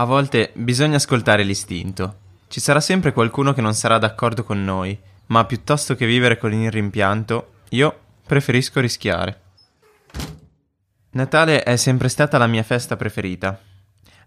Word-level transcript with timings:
A 0.00 0.04
volte 0.04 0.52
bisogna 0.54 0.96
ascoltare 0.96 1.42
l'istinto. 1.42 2.16
Ci 2.48 2.58
sarà 2.58 2.80
sempre 2.80 3.12
qualcuno 3.12 3.52
che 3.52 3.60
non 3.60 3.74
sarà 3.74 3.98
d'accordo 3.98 4.44
con 4.44 4.64
noi, 4.64 4.98
ma 5.26 5.44
piuttosto 5.44 5.94
che 5.94 6.06
vivere 6.06 6.38
con 6.38 6.54
il 6.54 6.70
rimpianto, 6.70 7.56
io 7.68 7.98
preferisco 8.26 8.80
rischiare. 8.80 9.40
Natale 11.10 11.62
è 11.64 11.76
sempre 11.76 12.08
stata 12.08 12.38
la 12.38 12.46
mia 12.46 12.62
festa 12.62 12.96
preferita. 12.96 13.60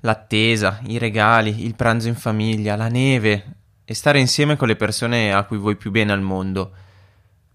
L'attesa, 0.01 0.79
i 0.85 0.99
regali, 0.99 1.65
il 1.65 1.73
pranzo 1.73 2.07
in 2.07 2.15
famiglia, 2.15 2.75
la 2.75 2.87
neve 2.87 3.55
e 3.83 3.95
stare 3.95 4.19
insieme 4.19 4.55
con 4.55 4.67
le 4.67 4.75
persone 4.75 5.33
a 5.33 5.43
cui 5.43 5.57
vuoi 5.57 5.75
più 5.75 5.89
bene 5.89 6.11
al 6.11 6.21
mondo. 6.21 6.71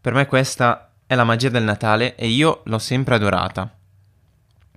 Per 0.00 0.12
me 0.12 0.27
questa 0.27 0.91
è 1.07 1.14
la 1.14 1.23
magia 1.23 1.50
del 1.50 1.62
Natale 1.62 2.16
e 2.16 2.27
io 2.27 2.62
l'ho 2.64 2.79
sempre 2.80 3.14
adorata. 3.14 3.78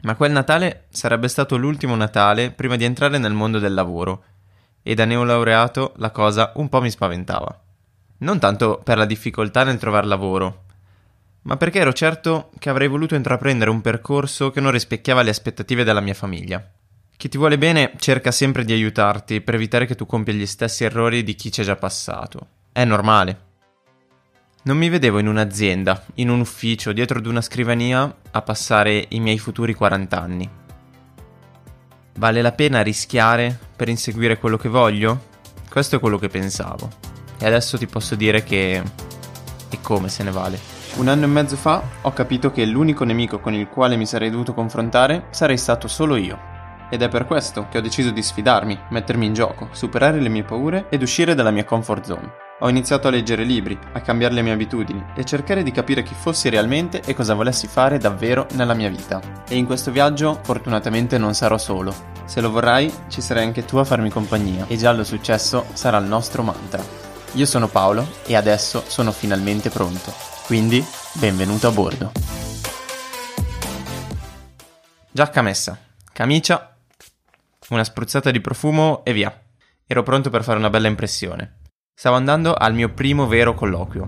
Ma 0.01 0.15
quel 0.15 0.31
Natale 0.31 0.85
sarebbe 0.89 1.27
stato 1.27 1.57
l'ultimo 1.57 1.95
Natale 1.95 2.51
prima 2.51 2.75
di 2.75 2.83
entrare 2.83 3.17
nel 3.17 3.33
mondo 3.33 3.59
del 3.59 3.73
lavoro 3.73 4.23
e 4.81 4.95
da 4.95 5.05
neolaureato 5.05 5.93
la 5.97 6.09
cosa 6.09 6.51
un 6.55 6.69
po' 6.69 6.81
mi 6.81 6.89
spaventava. 6.89 7.59
Non 8.19 8.39
tanto 8.39 8.81
per 8.83 8.97
la 8.97 9.05
difficoltà 9.05 9.63
nel 9.63 9.77
trovare 9.77 10.07
lavoro, 10.07 10.63
ma 11.43 11.57
perché 11.57 11.79
ero 11.79 11.93
certo 11.93 12.51
che 12.59 12.69
avrei 12.69 12.87
voluto 12.87 13.15
intraprendere 13.15 13.71
un 13.71 13.81
percorso 13.81 14.51
che 14.51 14.59
non 14.59 14.71
rispecchiava 14.71 15.21
le 15.21 15.31
aspettative 15.31 15.83
della 15.83 16.01
mia 16.01 16.13
famiglia. 16.13 16.63
Chi 17.17 17.29
ti 17.29 17.37
vuole 17.37 17.57
bene 17.57 17.93
cerca 17.97 18.31
sempre 18.31 18.63
di 18.63 18.73
aiutarti 18.73 19.41
per 19.41 19.55
evitare 19.55 19.85
che 19.85 19.95
tu 19.95 20.05
compia 20.05 20.33
gli 20.33 20.45
stessi 20.45 20.83
errori 20.83 21.23
di 21.23 21.35
chi 21.35 21.51
ci 21.51 21.61
è 21.61 21.63
già 21.63 21.75
passato. 21.75 22.47
È 22.71 22.83
normale. 22.83 23.49
Non 24.63 24.77
mi 24.77 24.89
vedevo 24.89 25.17
in 25.17 25.27
un'azienda, 25.27 26.03
in 26.15 26.29
un 26.29 26.39
ufficio, 26.39 26.91
dietro 26.91 27.17
ad 27.17 27.25
una 27.25 27.41
scrivania 27.41 28.15
a 28.29 28.41
passare 28.43 29.07
i 29.09 29.19
miei 29.19 29.39
futuri 29.39 29.73
40 29.73 30.21
anni. 30.21 30.49
Vale 32.17 32.41
la 32.43 32.51
pena 32.51 32.83
rischiare 32.83 33.57
per 33.75 33.89
inseguire 33.89 34.37
quello 34.37 34.57
che 34.57 34.69
voglio? 34.69 35.29
Questo 35.67 35.95
è 35.95 35.99
quello 35.99 36.19
che 36.19 36.27
pensavo. 36.27 36.87
E 37.39 37.45
adesso 37.47 37.79
ti 37.79 37.87
posso 37.87 38.13
dire 38.13 38.43
che... 38.43 38.83
E 39.67 39.81
come 39.81 40.09
se 40.09 40.21
ne 40.21 40.29
vale. 40.29 40.59
Un 40.97 41.07
anno 41.07 41.23
e 41.23 41.29
mezzo 41.29 41.55
fa 41.55 41.81
ho 42.01 42.13
capito 42.13 42.51
che 42.51 42.63
l'unico 42.63 43.03
nemico 43.03 43.39
con 43.39 43.55
il 43.55 43.67
quale 43.67 43.95
mi 43.95 44.05
sarei 44.05 44.29
dovuto 44.29 44.53
confrontare 44.53 45.25
sarei 45.31 45.57
stato 45.57 45.87
solo 45.87 46.15
io. 46.17 46.37
Ed 46.91 47.01
è 47.01 47.07
per 47.07 47.25
questo 47.25 47.67
che 47.67 47.79
ho 47.79 47.81
deciso 47.81 48.11
di 48.11 48.21
sfidarmi, 48.21 48.77
mettermi 48.89 49.25
in 49.25 49.33
gioco, 49.33 49.69
superare 49.71 50.19
le 50.19 50.29
mie 50.29 50.43
paure 50.43 50.85
ed 50.89 51.01
uscire 51.01 51.33
dalla 51.33 51.49
mia 51.49 51.65
comfort 51.65 52.05
zone. 52.05 52.49
Ho 52.63 52.69
iniziato 52.69 53.07
a 53.07 53.11
leggere 53.11 53.43
libri, 53.43 53.77
a 53.93 54.01
cambiare 54.01 54.35
le 54.35 54.43
mie 54.43 54.51
abitudini 54.51 55.03
e 55.15 55.21
a 55.21 55.23
cercare 55.23 55.63
di 55.63 55.71
capire 55.71 56.03
chi 56.03 56.13
fossi 56.13 56.47
realmente 56.47 57.01
e 57.01 57.15
cosa 57.15 57.33
volessi 57.33 57.65
fare 57.65 57.97
davvero 57.97 58.45
nella 58.51 58.75
mia 58.75 58.87
vita. 58.87 59.19
E 59.47 59.55
in 59.55 59.65
questo 59.65 59.89
viaggio 59.89 60.39
fortunatamente 60.43 61.17
non 61.17 61.33
sarò 61.33 61.57
solo. 61.57 61.91
Se 62.25 62.39
lo 62.39 62.51
vorrai, 62.51 62.93
ci 63.07 63.19
sarai 63.19 63.45
anche 63.45 63.65
tu 63.65 63.77
a 63.77 63.83
farmi 63.83 64.11
compagnia 64.11 64.67
e 64.67 64.77
già 64.77 64.91
lo 64.91 65.03
successo 65.03 65.65
sarà 65.73 65.97
il 65.97 66.05
nostro 66.05 66.43
mantra. 66.43 66.83
Io 67.31 67.47
sono 67.47 67.67
Paolo 67.67 68.07
e 68.27 68.35
adesso 68.35 68.83
sono 68.85 69.11
finalmente 69.11 69.71
pronto. 69.71 70.13
Quindi, 70.45 70.85
benvenuto 71.13 71.67
a 71.67 71.71
bordo. 71.71 72.11
Giacca 75.09 75.41
messa, 75.41 75.79
camicia, 76.13 76.77
una 77.69 77.83
spruzzata 77.83 78.29
di 78.29 78.39
profumo 78.39 79.03
e 79.03 79.13
via. 79.13 79.35
Ero 79.87 80.03
pronto 80.03 80.29
per 80.29 80.43
fare 80.43 80.59
una 80.59 80.69
bella 80.69 80.87
impressione. 80.87 81.55
Stavo 82.01 82.15
andando 82.15 82.55
al 82.55 82.73
mio 82.73 82.89
primo 82.89 83.27
vero 83.27 83.53
colloquio. 83.53 84.07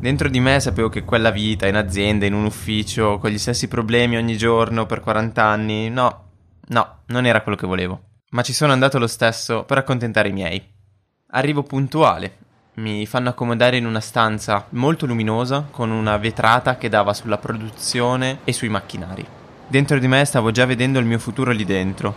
Dentro 0.00 0.28
di 0.28 0.40
me 0.40 0.58
sapevo 0.58 0.88
che 0.88 1.04
quella 1.04 1.30
vita 1.30 1.68
in 1.68 1.76
azienda, 1.76 2.26
in 2.26 2.34
un 2.34 2.44
ufficio, 2.44 3.18
con 3.18 3.30
gli 3.30 3.38
stessi 3.38 3.68
problemi 3.68 4.16
ogni 4.16 4.36
giorno 4.36 4.86
per 4.86 5.02
40 5.02 5.40
anni, 5.40 5.88
no, 5.88 6.30
no, 6.66 7.02
non 7.06 7.24
era 7.24 7.42
quello 7.42 7.56
che 7.56 7.68
volevo. 7.68 8.00
Ma 8.30 8.42
ci 8.42 8.52
sono 8.52 8.72
andato 8.72 8.98
lo 8.98 9.06
stesso 9.06 9.62
per 9.62 9.78
accontentare 9.78 10.30
i 10.30 10.32
miei. 10.32 10.60
Arrivo 11.28 11.62
puntuale, 11.62 12.38
mi 12.78 13.06
fanno 13.06 13.28
accomodare 13.28 13.76
in 13.76 13.86
una 13.86 14.00
stanza 14.00 14.66
molto 14.70 15.06
luminosa 15.06 15.68
con 15.70 15.92
una 15.92 16.16
vetrata 16.16 16.76
che 16.76 16.88
dava 16.88 17.14
sulla 17.14 17.38
produzione 17.38 18.38
e 18.42 18.52
sui 18.52 18.68
macchinari. 18.68 19.24
Dentro 19.68 20.00
di 20.00 20.08
me 20.08 20.24
stavo 20.24 20.50
già 20.50 20.66
vedendo 20.66 20.98
il 20.98 21.06
mio 21.06 21.20
futuro 21.20 21.52
lì 21.52 21.64
dentro 21.64 22.14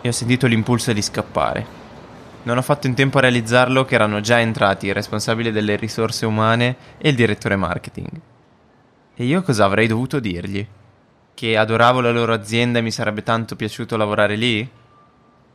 e 0.00 0.06
ho 0.06 0.12
sentito 0.12 0.46
l'impulso 0.46 0.92
di 0.92 1.02
scappare. 1.02 1.81
Non 2.44 2.56
ho 2.56 2.62
fatto 2.62 2.88
in 2.88 2.94
tempo 2.94 3.18
a 3.18 3.20
realizzarlo 3.20 3.84
che 3.84 3.94
erano 3.94 4.20
già 4.20 4.40
entrati 4.40 4.86
il 4.86 4.94
responsabile 4.94 5.52
delle 5.52 5.76
risorse 5.76 6.26
umane 6.26 6.76
e 6.98 7.10
il 7.10 7.14
direttore 7.14 7.54
marketing. 7.54 8.08
E 9.14 9.24
io 9.24 9.42
cosa 9.42 9.64
avrei 9.64 9.86
dovuto 9.86 10.18
dirgli? 10.18 10.66
Che 11.34 11.56
adoravo 11.56 12.00
la 12.00 12.10
loro 12.10 12.32
azienda 12.32 12.80
e 12.80 12.82
mi 12.82 12.90
sarebbe 12.90 13.22
tanto 13.22 13.54
piaciuto 13.54 13.96
lavorare 13.96 14.34
lì? 14.34 14.68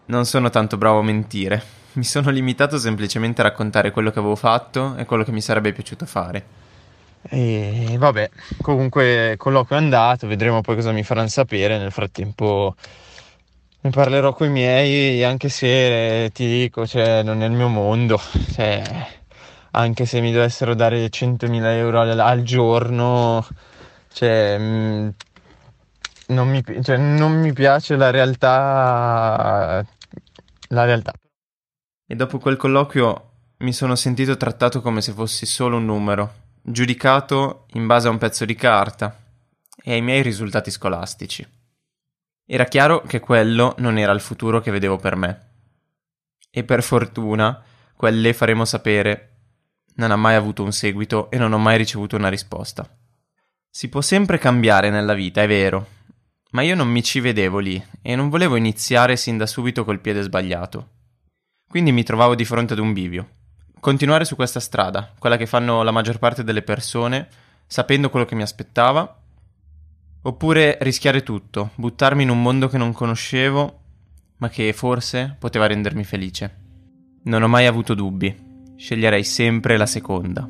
Non 0.05 0.25
sono 0.25 0.49
tanto 0.49 0.77
bravo 0.77 0.99
a 0.99 1.03
mentire. 1.03 1.61
Mi 1.93 2.05
sono 2.05 2.29
limitato 2.29 2.77
semplicemente 2.77 3.41
a 3.41 3.45
raccontare 3.45 3.91
quello 3.91 4.11
che 4.11 4.19
avevo 4.19 4.35
fatto 4.35 4.95
e 4.95 5.03
quello 5.03 5.23
che 5.23 5.31
mi 5.31 5.41
sarebbe 5.41 5.73
piaciuto 5.73 6.05
fare. 6.05 6.45
E 7.23 7.95
vabbè, 7.97 8.29
comunque 8.61 9.35
colloquio 9.37 9.77
è 9.77 9.81
andato, 9.81 10.27
vedremo 10.27 10.61
poi 10.61 10.75
cosa 10.75 10.93
mi 10.93 11.03
faranno 11.03 11.27
sapere. 11.27 11.77
Nel 11.77 11.91
frattempo 11.91 12.75
ne 13.79 13.89
parlerò 13.89 14.33
con 14.33 14.47
i 14.47 14.51
miei, 14.51 15.23
anche 15.23 15.49
se 15.49 16.25
eh, 16.25 16.31
ti 16.31 16.45
dico, 16.47 16.85
cioè, 16.88 17.23
non 17.23 17.41
è 17.41 17.45
il 17.45 17.51
mio 17.51 17.67
mondo. 17.67 18.19
Cioè, 18.53 18.83
anche 19.71 20.05
se 20.05 20.21
mi 20.21 20.31
dovessero 20.31 20.73
dare 20.73 21.09
100.000 21.09 21.63
euro 21.75 22.01
al, 22.01 22.19
al 22.19 22.41
giorno, 22.41 23.45
cioè, 24.11 24.57
mh, 24.57 25.13
non, 26.27 26.49
mi, 26.49 26.63
cioè, 26.81 26.97
non 26.97 27.39
mi 27.39 27.53
piace 27.53 27.95
la 27.95 28.09
realtà. 28.09 29.85
La 30.69 30.83
realtà. 30.85 31.13
E 32.09 32.16
dopo 32.16 32.39
quel 32.39 32.57
colloquio 32.57 33.29
mi 33.59 33.73
sono 33.73 33.95
sentito 33.95 34.37
trattato 34.37 34.81
come 34.81 35.01
se 35.01 35.11
fossi 35.13 35.45
solo 35.45 35.77
un 35.77 35.85
numero, 35.85 36.33
giudicato 36.61 37.66
in 37.73 37.85
base 37.85 38.07
a 38.07 38.11
un 38.11 38.17
pezzo 38.17 38.45
di 38.45 38.55
carta 38.55 39.16
e 39.83 39.93
ai 39.93 40.01
miei 40.01 40.21
risultati 40.21 40.71
scolastici. 40.71 41.56
Era 42.50 42.63
chiaro 42.63 43.02
che 43.02 43.19
quello 43.19 43.75
non 43.80 43.97
era 43.97 44.13
il 44.13 44.22
futuro 44.22 44.62
che 44.62 44.72
vedevo 44.72 44.96
per 44.96 45.18
me. 45.18 45.41
E 46.50 46.63
per 46.63 46.81
fortuna, 46.81 47.62
quelle 47.94 48.34
faremo 48.34 48.63
sapere 48.63 49.34
non 49.96 50.12
ha 50.12 50.16
mai 50.16 50.35
avuto 50.35 50.63
un 50.63 50.72
seguito 50.72 51.30
e 51.30 51.38
non 51.38 51.52
ho 51.52 51.58
mai 51.58 51.75
ricevuto 51.75 52.16
una 52.16 52.30
risposta. 52.30 52.90
Si 53.69 53.90
può 53.90 54.00
sempre 54.00 54.38
cambiare 54.38 54.90
nella 54.90 55.13
vita, 55.13 55.41
è 55.41 55.47
vero, 55.47 55.88
ma 56.52 56.62
io 56.62 56.74
non 56.74 56.88
mi 56.88 57.03
ci 57.03 57.19
vedevo 57.19 57.59
lì 57.59 57.84
e 58.02 58.16
non 58.16 58.30
volevo 58.30 58.56
iniziare 58.56 59.18
sin 59.18 59.35
da 59.35 59.46
subito 59.46 59.84
col 59.84 60.00
piede 60.00 60.22
sbagliato. 60.22 60.91
Quindi 61.68 61.91
mi 61.91 62.03
trovavo 62.03 62.34
di 62.34 62.46
fronte 62.46 62.72
ad 62.72 62.79
un 62.79 62.94
bivio. 62.94 63.28
Continuare 63.81 64.24
su 64.24 64.38
questa 64.38 64.62
strada, 64.62 65.12
quella 65.19 65.35
che 65.35 65.47
fanno 65.47 65.84
la 65.84 65.91
maggior 65.91 66.18
parte 66.18 66.46
delle 66.46 66.62
persone, 66.62 67.28
sapendo 67.68 68.09
quello 68.09 68.25
che 68.25 68.35
mi 68.35 68.41
aspettava, 68.41 69.22
Oppure 70.27 70.77
rischiare 70.81 71.23
tutto, 71.23 71.69
buttarmi 71.75 72.23
in 72.23 72.29
un 72.29 72.41
mondo 72.41 72.67
che 72.67 72.77
non 72.77 72.91
conoscevo, 72.91 73.79
ma 74.39 74.49
che 74.49 74.73
forse 74.73 75.38
poteva 75.39 75.67
rendermi 75.67 76.03
felice. 76.03 76.57
Non 77.23 77.43
ho 77.43 77.47
mai 77.47 77.65
avuto 77.65 77.93
dubbi, 77.93 78.35
sceglierei 78.75 79.23
sempre 79.23 79.77
la 79.77 79.85
seconda. 79.85 80.45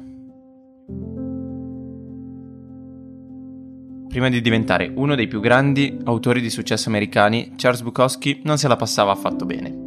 Prima 4.09 4.29
di 4.29 4.41
diventare 4.41 4.91
uno 4.95 5.13
dei 5.13 5.27
più 5.27 5.39
grandi 5.39 5.99
autori 6.05 6.41
di 6.41 6.49
successo 6.49 6.89
americani, 6.89 7.53
Charles 7.55 7.83
Bukowski 7.83 8.41
non 8.45 8.57
se 8.57 8.67
la 8.67 8.77
passava 8.77 9.11
affatto 9.11 9.45
bene. 9.45 9.85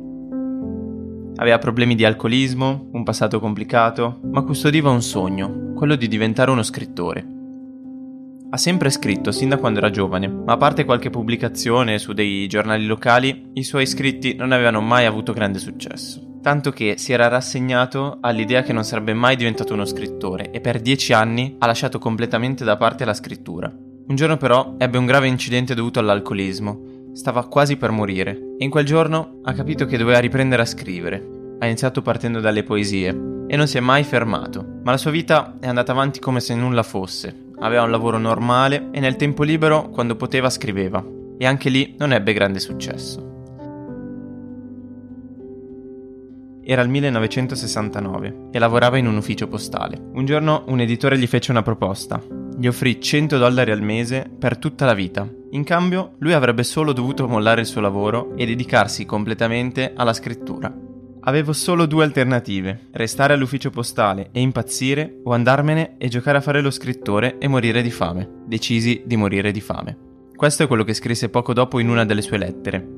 Aveva 1.34 1.58
problemi 1.58 1.96
di 1.96 2.04
alcolismo, 2.04 2.90
un 2.92 3.02
passato 3.02 3.40
complicato, 3.40 4.20
ma 4.22 4.42
custodiva 4.42 4.88
un 4.88 5.02
sogno, 5.02 5.72
quello 5.74 5.96
di 5.96 6.06
diventare 6.06 6.52
uno 6.52 6.62
scrittore. 6.62 7.29
Ha 8.52 8.56
sempre 8.56 8.90
scritto 8.90 9.30
sin 9.30 9.48
da 9.48 9.58
quando 9.58 9.78
era 9.78 9.90
giovane, 9.90 10.26
ma 10.26 10.54
a 10.54 10.56
parte 10.56 10.84
qualche 10.84 11.08
pubblicazione 11.08 12.00
su 12.00 12.12
dei 12.12 12.48
giornali 12.48 12.84
locali, 12.84 13.50
i 13.52 13.62
suoi 13.62 13.86
scritti 13.86 14.34
non 14.34 14.50
avevano 14.50 14.80
mai 14.80 15.06
avuto 15.06 15.32
grande 15.32 15.60
successo. 15.60 16.38
Tanto 16.42 16.72
che 16.72 16.96
si 16.98 17.12
era 17.12 17.28
rassegnato 17.28 18.18
all'idea 18.20 18.62
che 18.62 18.72
non 18.72 18.82
sarebbe 18.82 19.14
mai 19.14 19.36
diventato 19.36 19.74
uno 19.74 19.84
scrittore 19.84 20.50
e 20.50 20.60
per 20.60 20.80
dieci 20.80 21.12
anni 21.12 21.54
ha 21.60 21.66
lasciato 21.66 22.00
completamente 22.00 22.64
da 22.64 22.76
parte 22.76 23.04
la 23.04 23.14
scrittura. 23.14 23.72
Un 23.72 24.16
giorno 24.16 24.36
però 24.36 24.74
ebbe 24.78 24.98
un 24.98 25.06
grave 25.06 25.28
incidente 25.28 25.74
dovuto 25.74 26.00
all'alcolismo. 26.00 27.12
Stava 27.12 27.46
quasi 27.46 27.76
per 27.76 27.92
morire 27.92 28.32
e 28.58 28.64
in 28.64 28.70
quel 28.70 28.84
giorno 28.84 29.38
ha 29.44 29.52
capito 29.52 29.86
che 29.86 29.96
doveva 29.96 30.18
riprendere 30.18 30.62
a 30.62 30.66
scrivere. 30.66 31.54
Ha 31.60 31.66
iniziato 31.66 32.02
partendo 32.02 32.40
dalle 32.40 32.64
poesie 32.64 33.10
e 33.46 33.56
non 33.56 33.68
si 33.68 33.76
è 33.76 33.80
mai 33.80 34.02
fermato, 34.02 34.80
ma 34.82 34.90
la 34.90 34.96
sua 34.96 35.12
vita 35.12 35.56
è 35.60 35.68
andata 35.68 35.92
avanti 35.92 36.18
come 36.18 36.40
se 36.40 36.54
nulla 36.56 36.82
fosse, 36.82 37.49
aveva 37.60 37.82
un 37.82 37.90
lavoro 37.90 38.18
normale 38.18 38.88
e 38.90 39.00
nel 39.00 39.16
tempo 39.16 39.42
libero, 39.42 39.90
quando 39.90 40.16
poteva, 40.16 40.50
scriveva. 40.50 41.04
E 41.38 41.46
anche 41.46 41.68
lì 41.70 41.94
non 41.98 42.12
ebbe 42.12 42.32
grande 42.32 42.58
successo. 42.58 43.28
Era 46.62 46.82
il 46.82 46.88
1969 46.88 48.48
e 48.52 48.58
lavorava 48.58 48.98
in 48.98 49.06
un 49.06 49.16
ufficio 49.16 49.48
postale. 49.48 50.00
Un 50.12 50.24
giorno 50.24 50.64
un 50.68 50.80
editore 50.80 51.18
gli 51.18 51.26
fece 51.26 51.50
una 51.50 51.62
proposta. 51.62 52.22
gli 52.56 52.66
offrì 52.66 53.00
100 53.00 53.38
dollari 53.38 53.70
al 53.70 53.80
mese 53.80 54.30
per 54.38 54.58
tutta 54.58 54.84
la 54.84 54.92
vita. 54.92 55.26
In 55.52 55.64
cambio, 55.64 56.16
lui 56.18 56.34
avrebbe 56.34 56.62
solo 56.62 56.92
dovuto 56.92 57.26
mollare 57.26 57.62
il 57.62 57.66
suo 57.66 57.80
lavoro 57.80 58.36
e 58.36 58.44
dedicarsi 58.44 59.06
completamente 59.06 59.92
alla 59.96 60.12
scrittura. 60.12 60.70
Avevo 61.22 61.52
solo 61.52 61.84
due 61.84 62.04
alternative, 62.04 62.88
restare 62.92 63.34
all'ufficio 63.34 63.68
postale 63.68 64.30
e 64.32 64.40
impazzire 64.40 65.20
o 65.22 65.32
andarmene 65.32 65.96
e 65.98 66.08
giocare 66.08 66.38
a 66.38 66.40
fare 66.40 66.62
lo 66.62 66.70
scrittore 66.70 67.36
e 67.36 67.46
morire 67.46 67.82
di 67.82 67.90
fame. 67.90 68.26
Decisi 68.46 69.02
di 69.04 69.16
morire 69.16 69.52
di 69.52 69.60
fame. 69.60 69.96
Questo 70.34 70.62
è 70.62 70.66
quello 70.66 70.82
che 70.82 70.94
scrisse 70.94 71.28
poco 71.28 71.52
dopo 71.52 71.78
in 71.78 71.90
una 71.90 72.06
delle 72.06 72.22
sue 72.22 72.38
lettere. 72.38 72.88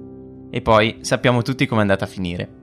E 0.50 0.60
poi 0.60 0.98
sappiamo 1.00 1.42
tutti 1.42 1.66
com'è 1.66 1.80
andata 1.80 2.04
a 2.04 2.08
finire. 2.08 2.60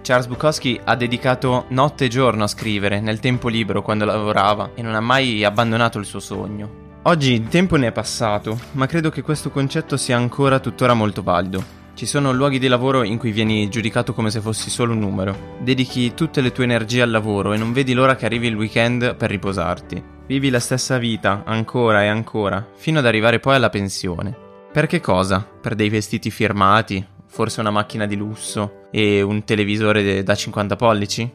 Charles 0.00 0.28
Bukowski 0.28 0.80
ha 0.82 0.96
dedicato 0.96 1.66
notte 1.68 2.06
e 2.06 2.08
giorno 2.08 2.44
a 2.44 2.48
scrivere 2.48 3.00
nel 3.00 3.20
tempo 3.20 3.48
libero 3.48 3.82
quando 3.82 4.06
lavorava 4.06 4.70
e 4.74 4.80
non 4.80 4.94
ha 4.94 5.00
mai 5.00 5.44
abbandonato 5.44 5.98
il 5.98 6.06
suo 6.06 6.20
sogno. 6.20 6.86
Oggi 7.02 7.34
il 7.34 7.48
tempo 7.48 7.76
ne 7.76 7.88
è 7.88 7.92
passato, 7.92 8.58
ma 8.72 8.86
credo 8.86 9.10
che 9.10 9.20
questo 9.20 9.50
concetto 9.50 9.98
sia 9.98 10.16
ancora 10.16 10.58
tuttora 10.58 10.94
molto 10.94 11.22
valido. 11.22 11.76
Ci 11.98 12.06
sono 12.06 12.30
luoghi 12.30 12.60
di 12.60 12.68
lavoro 12.68 13.02
in 13.02 13.18
cui 13.18 13.32
vieni 13.32 13.68
giudicato 13.68 14.14
come 14.14 14.30
se 14.30 14.40
fossi 14.40 14.70
solo 14.70 14.92
un 14.92 15.00
numero. 15.00 15.56
Dedichi 15.58 16.14
tutte 16.14 16.40
le 16.40 16.52
tue 16.52 16.62
energie 16.62 17.02
al 17.02 17.10
lavoro 17.10 17.52
e 17.52 17.56
non 17.56 17.72
vedi 17.72 17.92
l'ora 17.92 18.14
che 18.14 18.24
arrivi 18.24 18.46
il 18.46 18.54
weekend 18.54 19.16
per 19.16 19.28
riposarti. 19.30 20.00
Vivi 20.28 20.48
la 20.48 20.60
stessa 20.60 20.96
vita, 20.96 21.42
ancora 21.44 22.04
e 22.04 22.06
ancora, 22.06 22.64
fino 22.76 23.00
ad 23.00 23.06
arrivare 23.06 23.40
poi 23.40 23.56
alla 23.56 23.68
pensione. 23.68 24.32
Per 24.72 24.86
che 24.86 25.00
cosa? 25.00 25.44
Per 25.60 25.74
dei 25.74 25.88
vestiti 25.88 26.30
firmati? 26.30 27.04
forse 27.26 27.58
una 27.58 27.72
macchina 27.72 28.06
di 28.06 28.14
lusso 28.14 28.86
e 28.92 29.20
un 29.20 29.42
televisore 29.42 30.22
da 30.22 30.34
50 30.36 30.76
pollici? 30.76 31.32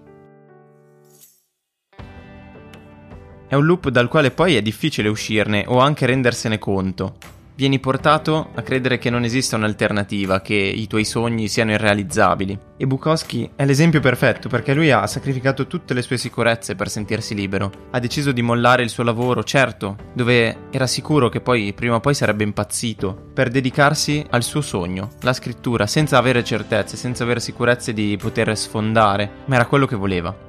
È 3.50 3.54
un 3.54 3.66
loop 3.66 3.90
dal 3.90 4.08
quale 4.08 4.32
poi 4.32 4.56
è 4.56 4.62
difficile 4.62 5.10
uscirne 5.10 5.66
o 5.68 5.80
anche 5.80 6.06
rendersene 6.06 6.58
conto. 6.58 7.18
Vieni 7.56 7.80
portato 7.80 8.50
a 8.56 8.64
credere 8.64 8.98
che 8.98 9.12
non 9.12 9.24
esista 9.24 9.56
un'alternativa, 9.56 10.42
che 10.42 10.56
i 10.56 10.88
tuoi 10.88 11.06
sogni 11.06 11.48
siano 11.48 11.72
irrealizzabili. 11.72 12.58
E 12.78 12.88
Bukowski 12.88 13.52
è 13.56 13.64
l'esempio 13.64 14.00
perfetto 14.00 14.50
perché 14.50 14.74
lui 14.74 14.90
ha 14.90 15.06
sacrificato 15.06 15.68
tutte 15.68 15.94
le 15.94 16.02
sue 16.02 16.18
sicurezze 16.18 16.74
per 16.74 16.90
sentirsi 16.90 17.36
libero. 17.36 17.72
Ha 17.92 18.00
deciso 18.00 18.32
di 18.32 18.42
mollare 18.42 18.82
il 18.82 18.90
suo 18.90 19.04
lavoro, 19.04 19.44
certo, 19.44 19.98
dove 20.14 20.70
era 20.72 20.88
sicuro 20.88 21.30
che 21.30 21.42
poi 21.42 21.74
prima 21.74 21.96
o 21.96 22.00
poi 22.00 22.16
sarebbe 22.16 22.44
impazzito, 22.44 23.30
per 23.34 23.50
dedicarsi 23.50 24.26
al 24.32 24.42
suo 24.42 24.62
sogno, 24.62 25.12
la 25.22 25.34
scrittura, 25.34 25.86
senza 25.86 26.18
avere 26.18 26.44
certezze, 26.44 26.98
senza 26.98 27.24
avere 27.24 27.40
sicurezze 27.40 27.94
di 27.94 28.18
poter 28.20 28.58
sfondare, 28.58 29.30
ma 29.46 29.56
era 29.56 29.68
quello 29.68 29.86
che 29.86 29.96
voleva. 29.96 30.43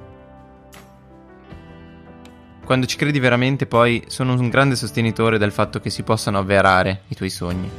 Quando 2.65 2.87
ci 2.87 2.97
credi 2.97 3.19
veramente 3.19 3.67
poi 3.67 4.03
sono 4.07 4.33
un 4.33 4.49
grande 4.49 4.75
sostenitore 4.75 5.37
del 5.37 5.51
fatto 5.51 5.79
che 5.79 5.91
si 5.91 6.01
possano 6.01 6.39
avverare 6.39 7.03
i 7.09 7.15
tuoi 7.15 7.29
sogni. 7.29 7.69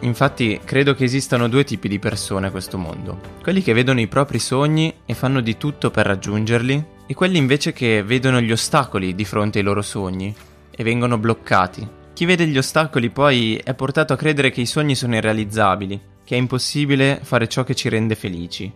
Infatti 0.00 0.60
credo 0.64 0.94
che 0.94 1.04
esistano 1.04 1.48
due 1.48 1.62
tipi 1.62 1.86
di 1.86 2.00
persone 2.00 2.48
a 2.48 2.50
questo 2.50 2.76
mondo. 2.76 3.20
Quelli 3.40 3.62
che 3.62 3.72
vedono 3.72 4.00
i 4.00 4.08
propri 4.08 4.40
sogni 4.40 4.92
e 5.06 5.14
fanno 5.14 5.40
di 5.40 5.56
tutto 5.56 5.92
per 5.92 6.06
raggiungerli 6.06 6.84
e 7.06 7.14
quelli 7.14 7.38
invece 7.38 7.72
che 7.72 8.02
vedono 8.02 8.40
gli 8.40 8.50
ostacoli 8.50 9.14
di 9.14 9.24
fronte 9.24 9.58
ai 9.58 9.64
loro 9.64 9.80
sogni 9.80 10.34
e 10.72 10.82
vengono 10.82 11.18
bloccati. 11.18 11.88
Chi 12.12 12.24
vede 12.24 12.48
gli 12.48 12.58
ostacoli 12.58 13.10
poi 13.10 13.60
è 13.62 13.74
portato 13.74 14.12
a 14.12 14.16
credere 14.16 14.50
che 14.50 14.60
i 14.60 14.66
sogni 14.66 14.96
sono 14.96 15.14
irrealizzabili, 15.14 16.00
che 16.24 16.34
è 16.34 16.38
impossibile 16.38 17.20
fare 17.22 17.46
ciò 17.46 17.62
che 17.62 17.76
ci 17.76 17.88
rende 17.88 18.16
felici. 18.16 18.72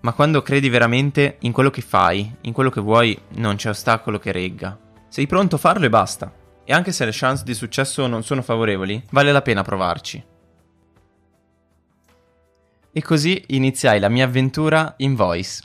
Ma 0.00 0.12
quando 0.12 0.42
credi 0.42 0.68
veramente 0.68 1.36
in 1.40 1.52
quello 1.52 1.70
che 1.70 1.82
fai, 1.82 2.30
in 2.42 2.52
quello 2.52 2.70
che 2.70 2.80
vuoi, 2.80 3.16
non 3.36 3.56
c'è 3.56 3.68
ostacolo 3.68 4.18
che 4.18 4.32
regga. 4.32 4.78
Sei 5.08 5.26
pronto 5.26 5.56
a 5.56 5.58
farlo 5.58 5.86
e 5.86 5.88
basta. 5.90 6.32
E 6.64 6.72
anche 6.72 6.92
se 6.92 7.06
le 7.06 7.12
chance 7.14 7.44
di 7.44 7.54
successo 7.54 8.06
non 8.06 8.22
sono 8.22 8.42
favorevoli, 8.42 9.02
vale 9.10 9.32
la 9.32 9.40
pena 9.40 9.62
provarci. 9.62 10.22
E 12.92 13.02
così 13.02 13.42
iniziai 13.48 14.00
la 14.00 14.10
mia 14.10 14.26
avventura 14.26 14.94
in 14.98 15.14
Voice. 15.14 15.62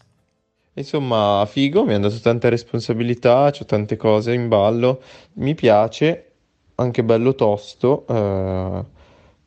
Insomma, 0.75 1.45
figo, 1.45 1.83
mi 1.83 1.93
hanno 1.93 2.07
dato 2.07 2.19
tante 2.19 2.49
responsabilità, 2.49 3.45
ho 3.47 3.65
tante 3.65 3.95
cose 3.97 4.33
in 4.33 4.47
ballo, 4.47 5.03
mi 5.33 5.53
piace, 5.55 6.31
anche 6.75 7.03
bello 7.03 7.35
tosto, 7.35 8.07
eh, 8.07 8.85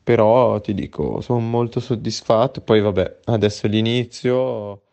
però 0.03 0.61
ti 0.61 0.73
dico, 0.73 1.19
sono 1.21 1.39
molto 1.39 1.79
soddisfatto, 1.79 2.61
poi 2.61 2.79
vabbè, 2.79 3.19
adesso 3.25 3.65
è 3.65 3.69
l'inizio, 3.69 4.83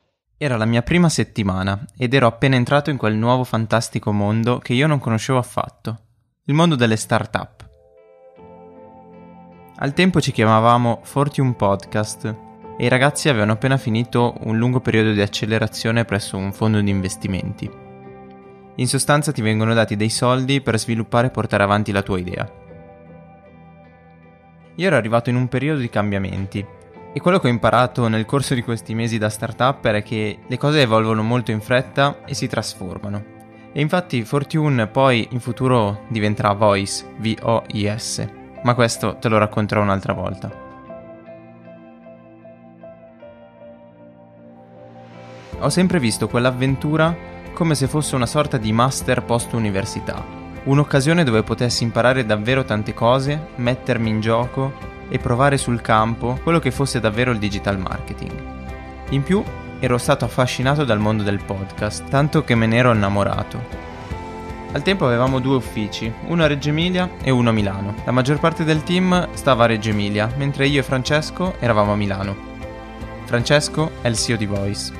era 0.44 0.58
la 0.58 0.66
mia 0.66 0.82
prima 0.82 1.08
settimana 1.08 1.86
ed 1.96 2.12
ero 2.12 2.26
appena 2.26 2.54
entrato 2.54 2.90
in 2.90 2.98
quel 2.98 3.14
nuovo 3.14 3.44
fantastico 3.44 4.12
mondo 4.12 4.58
che 4.58 4.74
io 4.74 4.86
non 4.86 4.98
conoscevo 4.98 5.38
affatto, 5.38 5.98
il 6.44 6.54
mondo 6.54 6.74
delle 6.74 6.96
start-up. 6.96 7.66
Al 9.76 9.94
tempo 9.94 10.20
ci 10.20 10.32
chiamavamo 10.32 11.00
Fortune 11.02 11.54
Podcast 11.54 12.36
e 12.76 12.84
i 12.84 12.88
ragazzi 12.88 13.30
avevano 13.30 13.52
appena 13.52 13.78
finito 13.78 14.34
un 14.40 14.58
lungo 14.58 14.80
periodo 14.80 15.12
di 15.12 15.22
accelerazione 15.22 16.04
presso 16.04 16.36
un 16.36 16.52
fondo 16.52 16.78
di 16.82 16.90
investimenti. 16.90 17.70
In 18.74 18.86
sostanza 18.86 19.32
ti 19.32 19.40
vengono 19.40 19.72
dati 19.72 19.96
dei 19.96 20.10
soldi 20.10 20.60
per 20.60 20.78
sviluppare 20.78 21.28
e 21.28 21.30
portare 21.30 21.62
avanti 21.62 21.90
la 21.90 22.02
tua 22.02 22.18
idea. 22.18 22.52
Io 24.74 24.86
ero 24.86 24.96
arrivato 24.96 25.30
in 25.30 25.36
un 25.36 25.48
periodo 25.48 25.80
di 25.80 25.88
cambiamenti 25.88 26.82
e 27.16 27.20
quello 27.20 27.38
che 27.38 27.46
ho 27.46 27.50
imparato 27.50 28.08
nel 28.08 28.24
corso 28.24 28.54
di 28.54 28.62
questi 28.64 28.92
mesi 28.92 29.18
da 29.18 29.28
startup 29.28 29.86
è 29.86 30.02
che 30.02 30.38
le 30.44 30.58
cose 30.58 30.80
evolvono 30.80 31.22
molto 31.22 31.52
in 31.52 31.60
fretta 31.60 32.24
e 32.24 32.34
si 32.34 32.48
trasformano. 32.48 33.24
E 33.72 33.80
infatti 33.80 34.24
Fortune 34.24 34.88
poi 34.88 35.28
in 35.30 35.38
futuro 35.38 36.06
diventerà 36.08 36.54
Voice, 36.54 37.06
V-O-I-S, 37.18 38.28
ma 38.64 38.74
questo 38.74 39.14
te 39.18 39.28
lo 39.28 39.38
racconterò 39.38 39.80
un'altra 39.80 40.12
volta. 40.12 40.50
Ho 45.60 45.68
sempre 45.68 46.00
visto 46.00 46.26
quell'avventura 46.26 47.16
come 47.52 47.76
se 47.76 47.86
fosse 47.86 48.16
una 48.16 48.26
sorta 48.26 48.56
di 48.56 48.72
master 48.72 49.22
post 49.22 49.52
università, 49.52 50.20
un'occasione 50.64 51.22
dove 51.22 51.44
potessi 51.44 51.84
imparare 51.84 52.26
davvero 52.26 52.64
tante 52.64 52.92
cose, 52.92 53.50
mettermi 53.54 54.10
in 54.10 54.20
gioco 54.20 54.93
e 55.08 55.18
provare 55.18 55.56
sul 55.56 55.80
campo 55.80 56.38
quello 56.42 56.58
che 56.58 56.70
fosse 56.70 57.00
davvero 57.00 57.30
il 57.30 57.38
digital 57.38 57.78
marketing. 57.78 58.32
In 59.10 59.22
più, 59.22 59.42
ero 59.80 59.98
stato 59.98 60.24
affascinato 60.24 60.84
dal 60.84 60.98
mondo 60.98 61.22
del 61.22 61.42
podcast, 61.44 62.08
tanto 62.08 62.42
che 62.44 62.54
me 62.54 62.66
ne 62.66 62.76
ero 62.76 62.92
innamorato. 62.92 63.82
Al 64.72 64.82
tempo 64.82 65.06
avevamo 65.06 65.38
due 65.38 65.56
uffici, 65.56 66.12
uno 66.26 66.42
a 66.42 66.46
Reggio 66.46 66.70
Emilia 66.70 67.08
e 67.22 67.30
uno 67.30 67.50
a 67.50 67.52
Milano. 67.52 67.94
La 68.04 68.10
maggior 68.10 68.40
parte 68.40 68.64
del 68.64 68.82
team 68.82 69.28
stava 69.34 69.64
a 69.64 69.66
Reggio 69.66 69.90
Emilia, 69.90 70.32
mentre 70.36 70.66
io 70.66 70.80
e 70.80 70.82
Francesco 70.82 71.54
eravamo 71.60 71.92
a 71.92 71.96
Milano. 71.96 72.34
Francesco 73.24 73.92
è 74.00 74.08
il 74.08 74.16
CEO 74.16 74.36
di 74.36 74.46
Voice. 74.46 74.92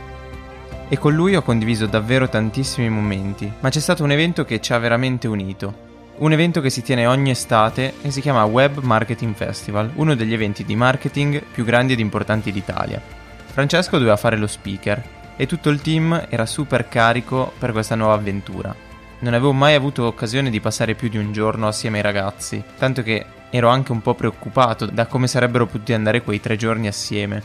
E 0.89 0.99
con 0.99 1.15
lui 1.15 1.35
ho 1.35 1.43
condiviso 1.43 1.87
davvero 1.87 2.29
tantissimi 2.29 2.89
momenti, 2.89 3.51
ma 3.61 3.69
c'è 3.69 3.81
stato 3.81 4.05
un 4.05 4.13
evento 4.13 4.45
che 4.45 4.61
ci 4.61 4.73
ha 4.73 4.79
veramente 4.79 5.27
unito, 5.27 5.94
un 6.17 6.33
evento 6.33 6.61
che 6.61 6.71
si 6.71 6.83
tiene 6.83 7.07
ogni 7.07 7.31
estate 7.31 7.95
e 8.01 8.13
si 8.13 8.21
chiama 8.21 8.45
Web 8.45 8.79
Marketing 8.79 9.35
Festival, 9.35 9.91
uno 9.95 10.15
degli 10.15 10.33
eventi 10.33 10.65
di 10.65 10.77
marketing 10.77 11.43
più 11.43 11.65
grandi 11.65 11.95
ed 11.95 11.99
importanti 11.99 12.53
d'Italia. 12.53 13.03
Francesco 13.47 13.99
doveva 13.99 14.17
fare 14.17 14.37
lo 14.37 14.47
speaker 14.47 15.03
e 15.37 15.47
tutto 15.47 15.71
il 15.71 15.81
team 15.81 16.27
era 16.29 16.47
super 16.47 16.89
carico 16.89 17.53
per 17.59 17.73
questa 17.73 17.97
nuova 17.97 18.15
avventura. 18.15 18.73
Non 19.21 19.35
avevo 19.35 19.53
mai 19.53 19.75
avuto 19.75 20.07
occasione 20.07 20.51
di 20.51 20.61
passare 20.61 20.95
più 20.95 21.09
di 21.09 21.19
un 21.19 21.33
giorno 21.33 21.67
assieme 21.67 21.97
ai 21.97 22.05
ragazzi, 22.05 22.63
tanto 22.79 23.03
che 23.03 23.25
ero 23.51 23.69
anche 23.69 23.91
un 23.91 24.01
po' 24.01 24.15
preoccupato 24.15 24.87
da 24.87 25.07
come 25.07 25.27
sarebbero 25.27 25.67
potuti 25.67 25.95
andare 25.95 26.23
quei 26.23 26.41
tre 26.41 26.55
giorni 26.57 26.87
assieme. 26.87 27.43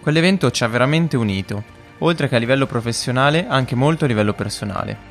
Quell'evento 0.00 0.50
ci 0.50 0.64
ha 0.64 0.68
veramente 0.68 1.18
unito, 1.18 1.62
oltre 1.98 2.28
che 2.28 2.36
a 2.36 2.38
livello 2.38 2.66
professionale 2.66 3.46
anche 3.46 3.74
molto 3.74 4.04
a 4.04 4.08
livello 4.08 4.32
personale 4.32 5.07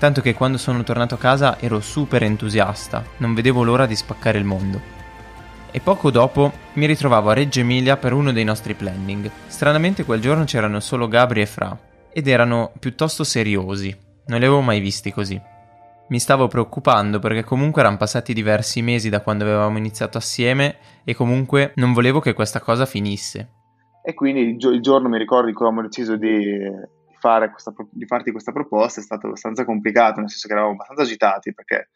tanto 0.00 0.22
che 0.22 0.32
quando 0.32 0.56
sono 0.56 0.82
tornato 0.82 1.14
a 1.14 1.18
casa 1.18 1.60
ero 1.60 1.78
super 1.80 2.22
entusiasta, 2.22 3.04
non 3.18 3.34
vedevo 3.34 3.62
l'ora 3.62 3.84
di 3.84 3.94
spaccare 3.94 4.38
il 4.38 4.46
mondo. 4.46 4.80
E 5.70 5.78
poco 5.80 6.10
dopo 6.10 6.52
mi 6.72 6.86
ritrovavo 6.86 7.28
a 7.28 7.34
Reggio 7.34 7.60
Emilia 7.60 7.98
per 7.98 8.14
uno 8.14 8.32
dei 8.32 8.42
nostri 8.42 8.72
planning. 8.72 9.30
Stranamente 9.46 10.06
quel 10.06 10.22
giorno 10.22 10.44
c'erano 10.44 10.80
solo 10.80 11.06
Gabri 11.06 11.42
e 11.42 11.46
Fra, 11.46 11.78
ed 12.14 12.28
erano 12.28 12.72
piuttosto 12.80 13.24
seriosi, 13.24 13.94
non 14.28 14.38
li 14.38 14.46
avevo 14.46 14.62
mai 14.62 14.80
visti 14.80 15.12
così. 15.12 15.38
Mi 16.08 16.18
stavo 16.18 16.48
preoccupando 16.48 17.18
perché 17.18 17.44
comunque 17.44 17.82
erano 17.82 17.98
passati 17.98 18.32
diversi 18.32 18.80
mesi 18.80 19.10
da 19.10 19.20
quando 19.20 19.44
avevamo 19.44 19.76
iniziato 19.76 20.16
assieme 20.16 20.76
e 21.04 21.14
comunque 21.14 21.72
non 21.74 21.92
volevo 21.92 22.20
che 22.20 22.32
questa 22.32 22.60
cosa 22.60 22.86
finisse. 22.86 23.50
E 24.02 24.14
quindi 24.14 24.40
il, 24.40 24.56
gio- 24.56 24.70
il 24.70 24.80
giorno 24.80 25.10
mi 25.10 25.18
ricordo 25.18 25.48
in 25.48 25.54
cui 25.54 25.66
avevamo 25.66 25.86
deciso 25.86 26.16
di 26.16 26.58
questa, 27.20 27.72
di 27.90 28.06
farti 28.06 28.32
questa 28.32 28.52
proposta 28.52 29.00
è 29.00 29.02
stato 29.02 29.26
abbastanza 29.26 29.64
complicato, 29.64 30.20
nel 30.20 30.30
senso 30.30 30.46
che 30.46 30.52
eravamo 30.54 30.74
abbastanza 30.74 31.02
agitati 31.02 31.54
perché 31.54 31.90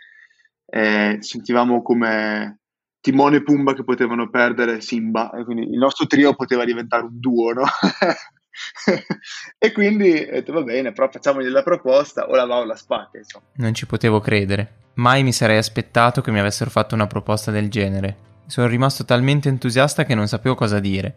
eh, 0.66 1.18
sentivamo 1.20 1.82
come 1.82 2.58
Timone 3.00 3.36
e 3.36 3.42
Pumba 3.42 3.74
che 3.74 3.84
potevano 3.84 4.30
perdere 4.30 4.80
Simba 4.80 5.30
e 5.32 5.44
quindi 5.44 5.70
il 5.70 5.78
nostro 5.78 6.06
trio 6.06 6.34
poteva 6.34 6.64
diventare 6.64 7.02
un 7.02 7.20
duo, 7.20 7.52
no? 7.52 7.64
e 9.58 9.72
quindi 9.72 10.10
ho 10.10 10.32
detto 10.32 10.52
va 10.52 10.62
bene, 10.62 10.92
però 10.92 11.10
facciamogli 11.10 11.48
la 11.48 11.62
proposta 11.62 12.28
o 12.28 12.34
la 12.34 12.46
va 12.46 12.58
o 12.58 12.64
la 12.64 12.76
spacca. 12.76 13.18
Insomma. 13.18 13.44
Non 13.56 13.74
ci 13.74 13.86
potevo 13.86 14.20
credere. 14.20 14.82
Mai 14.94 15.22
mi 15.22 15.32
sarei 15.32 15.58
aspettato 15.58 16.20
che 16.20 16.30
mi 16.30 16.38
avessero 16.38 16.70
fatto 16.70 16.94
una 16.94 17.06
proposta 17.06 17.50
del 17.50 17.68
genere. 17.68 18.16
Sono 18.46 18.66
rimasto 18.68 19.04
talmente 19.04 19.48
entusiasta 19.48 20.04
che 20.04 20.14
non 20.14 20.28
sapevo 20.28 20.54
cosa 20.54 20.78
dire. 20.78 21.14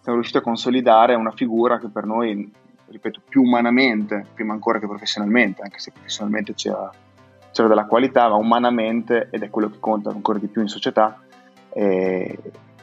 Siamo 0.00 0.18
riusciti 0.18 0.38
a 0.38 0.42
consolidare 0.42 1.14
una 1.14 1.30
figura 1.30 1.78
che 1.78 1.88
per 1.88 2.04
noi, 2.04 2.52
ripeto, 2.94 3.22
più 3.28 3.42
umanamente, 3.42 4.24
prima 4.34 4.52
ancora 4.52 4.78
che 4.78 4.86
professionalmente, 4.86 5.62
anche 5.62 5.80
se 5.80 5.90
professionalmente 5.90 6.54
c'era, 6.54 6.90
c'era 7.52 7.68
della 7.68 7.86
qualità, 7.86 8.28
ma 8.28 8.36
umanamente, 8.36 9.28
ed 9.30 9.42
è 9.42 9.50
quello 9.50 9.68
che 9.68 9.78
conta 9.80 10.10
ancora 10.10 10.38
di 10.38 10.46
più 10.46 10.60
in 10.60 10.68
società, 10.68 11.20
eh, 11.72 12.38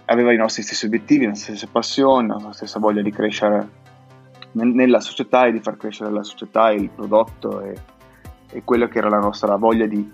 aveva 0.06 0.34
i 0.34 0.38
nostri 0.38 0.64
stessi 0.64 0.86
obiettivi, 0.86 1.26
le 1.26 1.36
stesse 1.36 1.68
passioni, 1.68 2.28
la 2.28 2.52
stessa 2.52 2.80
voglia 2.80 3.02
di 3.02 3.12
crescere 3.12 3.80
nella 4.52 5.00
società 5.00 5.46
e 5.46 5.54
di 5.54 5.62
far 5.62 5.78
crescere 5.78 6.12
la 6.12 6.24
società, 6.24 6.72
il 6.72 6.90
prodotto 6.90 7.62
e, 7.62 7.78
e 8.50 8.64
quella 8.66 8.90
che 8.90 8.98
era 8.98 9.08
la 9.08 9.20
nostra 9.20 9.56
voglia 9.56 9.86
di 9.86 10.12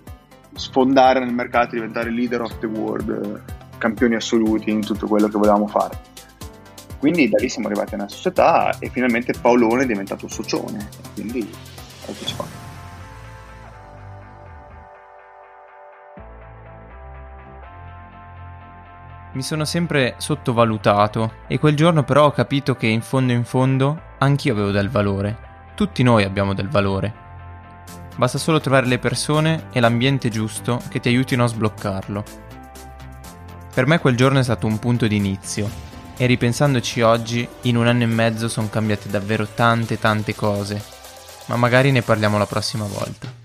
sfondare 0.54 1.18
nel 1.18 1.34
mercato, 1.34 1.74
diventare 1.74 2.10
leader 2.10 2.42
of 2.42 2.56
the 2.60 2.66
world, 2.66 3.42
campioni 3.78 4.14
assoluti 4.14 4.70
in 4.70 4.80
tutto 4.80 5.08
quello 5.08 5.26
che 5.26 5.36
volevamo 5.36 5.66
fare. 5.66 5.98
Quindi 6.98 7.28
da 7.28 7.38
lì 7.38 7.48
siamo 7.48 7.68
arrivati 7.68 7.94
nella 7.94 8.08
società 8.08 8.76
e 8.78 8.90
finalmente 8.90 9.32
Paolone 9.32 9.84
è 9.84 9.86
diventato 9.86 10.26
socione, 10.26 10.88
quindi 11.14 11.48
eccoci 12.06 12.34
qua. 12.34 12.46
Mi 19.30 19.42
sono 19.42 19.64
sempre 19.64 20.14
sottovalutato 20.16 21.34
e 21.46 21.60
quel 21.60 21.76
giorno 21.76 22.02
però 22.02 22.24
ho 22.24 22.32
capito 22.32 22.74
che 22.74 22.88
in 22.88 23.02
fondo 23.02 23.32
in 23.32 23.44
fondo 23.44 24.00
anch'io 24.18 24.52
avevo 24.52 24.72
del 24.72 24.88
valore. 24.88 25.46
Tutti 25.76 26.02
noi 26.02 26.24
abbiamo 26.24 26.54
del 26.54 26.68
valore. 26.68 27.26
Basta 28.16 28.38
solo 28.38 28.58
trovare 28.58 28.86
le 28.86 28.98
persone 28.98 29.66
e 29.70 29.78
l'ambiente 29.78 30.28
giusto 30.28 30.82
che 30.88 30.98
ti 30.98 31.06
aiutino 31.06 31.44
a 31.44 31.46
sbloccarlo. 31.46 32.24
Per 33.72 33.86
me 33.86 34.00
quel 34.00 34.16
giorno 34.16 34.40
è 34.40 34.42
stato 34.42 34.66
un 34.66 34.80
punto 34.80 35.06
di 35.06 35.14
inizio 35.14 35.87
e 36.18 36.26
ripensandoci 36.26 37.00
oggi, 37.00 37.48
in 37.62 37.76
un 37.76 37.86
anno 37.86 38.02
e 38.02 38.06
mezzo 38.06 38.48
sono 38.48 38.68
cambiate 38.68 39.08
davvero 39.08 39.46
tante 39.54 39.98
tante 39.98 40.34
cose, 40.34 40.82
ma 41.46 41.56
magari 41.56 41.92
ne 41.92 42.02
parliamo 42.02 42.36
la 42.36 42.46
prossima 42.46 42.84
volta. 42.84 43.37